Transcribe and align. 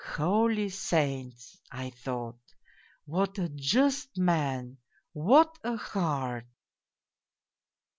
'Holy 0.17 0.67
saints!' 0.69 1.55
I 1.71 1.91
thought,' 1.91 2.39
what 3.13 3.37
a 3.37 3.49
just 3.49 4.17
man 4.17 4.79
1 5.13 5.25
What 5.27 5.59
a 5.63 5.77
heart 5.77 6.47